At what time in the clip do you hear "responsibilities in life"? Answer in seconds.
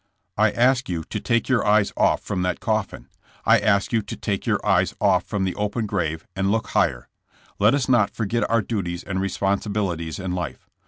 9.21-10.67